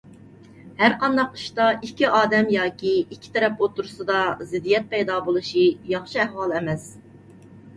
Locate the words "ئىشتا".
1.39-1.67